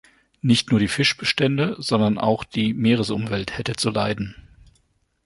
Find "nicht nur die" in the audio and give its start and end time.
0.41-0.87